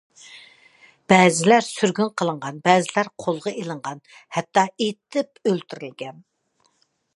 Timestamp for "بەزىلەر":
1.11-1.65, 2.69-3.11